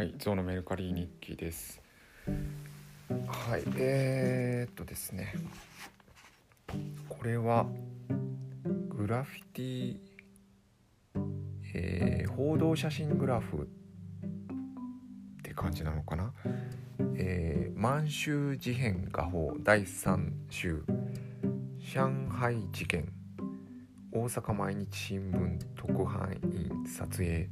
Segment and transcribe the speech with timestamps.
[0.00, 1.78] はい、ゾウのメルカリ日記です。
[2.26, 5.34] はい、えー、っとですね。
[7.06, 7.66] これは
[8.88, 9.96] グラフィティ、
[11.74, 13.66] えー報道写真グラフっ
[15.42, 16.32] て感じなのかな？
[17.18, 20.82] えー満州事変画報第3週
[21.78, 23.12] 上海事件
[24.12, 27.50] 大阪毎日新聞特派員撮影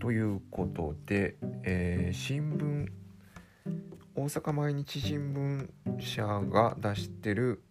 [0.00, 2.88] ということで、えー新聞
[4.16, 5.68] 大阪毎日新聞
[6.00, 7.62] 社が出してる、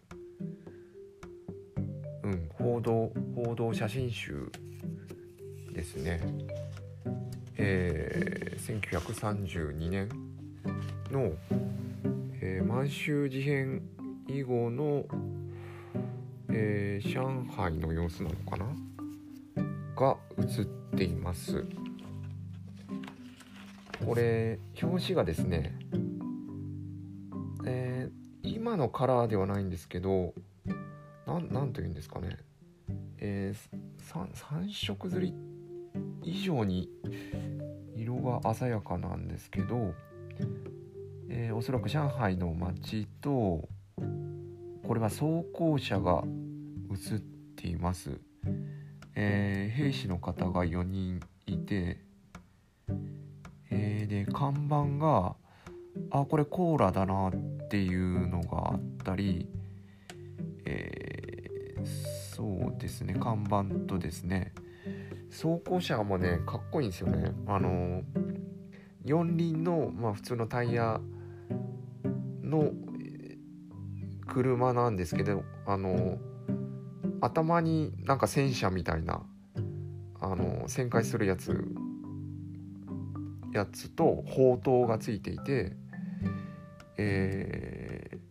[2.22, 4.50] うん、報道報道写真集
[5.72, 6.20] ですね。
[7.56, 10.08] えー1932年
[11.10, 11.32] の、
[12.40, 13.82] えー満州事変
[14.28, 15.04] 以後の、
[16.50, 18.66] えー上海の様子なのかな？
[19.96, 20.64] が映っ
[20.96, 21.64] ています。
[24.04, 25.76] これ表紙がですね、
[27.66, 30.34] えー今のカラーではないんですけど
[31.26, 32.36] なんというんですかね、
[33.18, 35.34] えー、3, 色刷り
[36.22, 36.90] 以上に
[37.96, 39.94] 色が鮮やかなんですけど、
[41.30, 43.30] えーおそらく上海の街と
[44.86, 46.22] これは装甲車が
[46.90, 47.20] 映っ
[47.56, 48.18] ています、
[49.14, 51.98] えー兵士の方が4人いて、
[53.74, 55.34] えーで看板が
[56.10, 59.48] あこれコーラだなっていうのがあったり、
[60.64, 61.14] えー
[62.34, 62.42] そ
[62.74, 64.52] うですね看板とですね。
[65.30, 67.32] 装甲車もねかっこいいんですよね。
[67.46, 68.02] あの
[69.04, 71.00] 四輪の、まあ、普通のタイヤ
[72.42, 72.72] の
[74.26, 76.18] 車なんですけどあの
[77.20, 79.22] 頭になんか戦車みたいな
[80.20, 81.66] あの旋回するやつ
[83.54, 85.72] やつと砲塔がついていて、
[86.98, 88.24] えー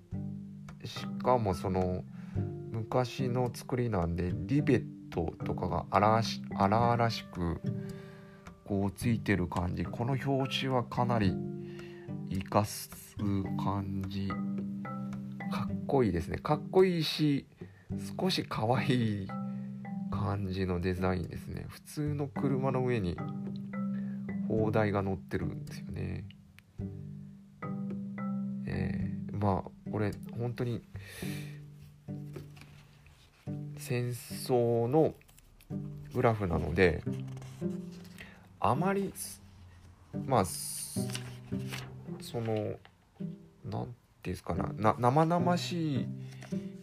[0.86, 2.03] しかもその
[2.72, 7.62] 昔の作りなんでリベットとかが荒々しく
[8.66, 9.86] こうついてる感じ。
[9.86, 11.36] この表紙はかなり
[12.30, 12.90] 生かす
[13.64, 14.28] 感じ。
[14.28, 16.38] かっこいいですね。
[16.38, 17.46] かっこいいし
[18.20, 19.28] 少し可愛い
[20.12, 21.66] 感じのデザインですね。
[21.70, 23.16] 普通の車の上に
[24.58, 26.25] 砲台が乗ってるんですよね。
[28.66, 30.81] えーまあこれ本当に
[33.78, 35.14] 戦争の
[36.14, 37.03] グラフなので
[38.62, 39.14] あまり
[40.25, 42.74] まあそのなんてい
[43.74, 43.91] うん
[44.24, 46.08] ですかなな生々しい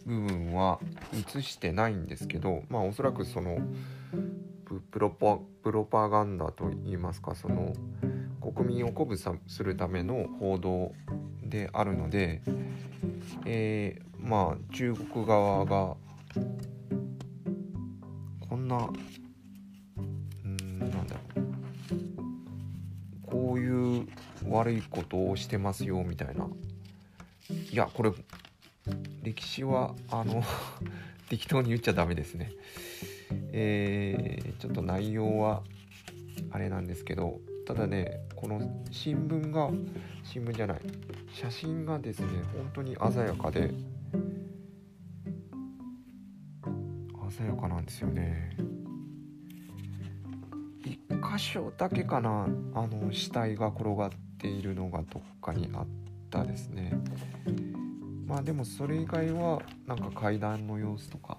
[0.05, 0.79] 部分は
[1.35, 3.57] 映してないんですけどまあおそらくその
[4.79, 7.73] プロパプロパガンダといいますかその
[8.41, 10.93] 国民を鼓舞するための報道
[11.43, 12.41] であるので、
[13.45, 15.95] えーまあ中国側が
[18.47, 18.87] こんな
[20.45, 21.45] うんなんだろう。
[23.23, 24.07] こういう
[24.47, 26.47] 悪いことをしてますよみたいな。
[27.71, 28.11] いやこれ
[29.23, 30.43] 歴史はあの
[31.29, 32.51] 適当に言っちゃダメですね。
[33.51, 35.63] えーちょっと内容は
[36.51, 38.61] あれなんですけどただねこの
[38.91, 39.69] 新聞が
[40.23, 40.81] 新聞じゃない
[41.33, 43.73] 写真がですね本当に鮮やかで
[47.31, 48.55] 鮮やかなんですよね。
[50.83, 55.87] 一箇所だけかなあの死体が転がっているのがどっかにあっ
[56.29, 56.93] たですね。
[58.27, 61.37] まあでもそれ以外はなんか階段の様子とか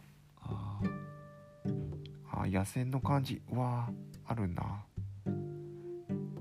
[2.52, 3.92] 野戦の感じうわー
[4.30, 4.84] あるな。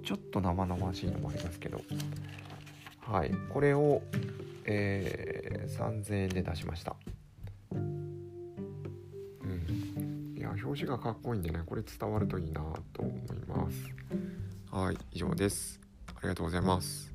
[0.04, 1.82] ちょっと生々しいのもありますけど。
[3.00, 3.32] はい。
[3.50, 4.02] これを、
[4.66, 5.42] えー
[5.72, 6.96] 3000円で出しました。
[7.72, 8.18] うん。
[10.38, 12.62] いや表紙がかっこいいんでねこれ伝わるといいな
[12.94, 13.14] と思い
[13.48, 13.78] ます。
[14.70, 14.98] はい。
[15.14, 15.80] 以上です。
[16.08, 17.11] ありがとうございます。